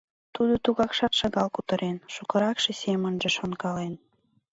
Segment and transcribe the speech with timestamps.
[0.35, 3.93] Тудо тугакшат шагал кутырен, шукыракше семынже шонкален.